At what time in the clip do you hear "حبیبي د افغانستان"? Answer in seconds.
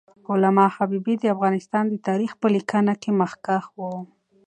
0.75-1.83